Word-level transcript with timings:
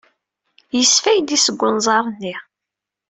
Yesfaydi-d 0.77 1.39
seg 1.45 1.59
unẓar-nni. 1.67 2.35